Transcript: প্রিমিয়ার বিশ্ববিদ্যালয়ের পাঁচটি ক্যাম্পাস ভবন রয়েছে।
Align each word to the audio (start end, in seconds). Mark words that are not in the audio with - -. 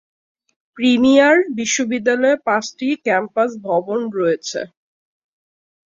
প্রিমিয়ার 0.77 1.35
বিশ্ববিদ্যালয়ের 1.57 2.37
পাঁচটি 2.47 2.87
ক্যাম্পাস 3.05 3.49
ভবন 3.67 3.99
রয়েছে। 4.17 4.59